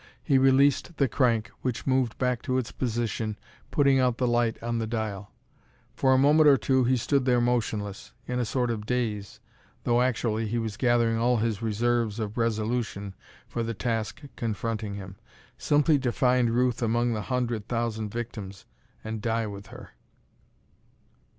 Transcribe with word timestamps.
He 0.23 0.39
released 0.39 0.97
the 0.97 1.07
crank, 1.07 1.51
which 1.61 1.85
moved 1.85 2.17
back 2.17 2.41
to 2.41 2.57
its 2.57 2.71
position, 2.71 3.37
putting 3.69 3.99
out 3.99 4.17
the 4.17 4.25
light 4.27 4.57
on 4.63 4.79
the 4.79 4.87
dial. 4.87 5.31
For 5.93 6.11
a 6.11 6.17
moment 6.17 6.49
or 6.49 6.57
two 6.57 6.85
he 6.85 6.97
stood 6.97 7.23
there 7.25 7.39
motionless, 7.39 8.11
in 8.25 8.39
a 8.39 8.43
sort 8.45 8.71
of 8.71 8.87
daze, 8.87 9.39
though 9.83 10.01
actually 10.01 10.47
he 10.47 10.57
was 10.57 10.75
gathering 10.75 11.19
all 11.19 11.37
his 11.37 11.61
reserves 11.61 12.19
of 12.19 12.35
resolution 12.39 13.13
for 13.47 13.61
the 13.61 13.75
task 13.75 14.23
confronting 14.35 14.95
him. 14.95 15.17
Simply 15.55 15.99
to 15.99 16.11
find 16.11 16.49
Ruth 16.49 16.81
among 16.81 17.13
the 17.13 17.21
hundred 17.21 17.67
thousand 17.67 18.09
victims, 18.09 18.65
and 19.03 19.21
die 19.21 19.45
with 19.45 19.67
her. 19.67 19.91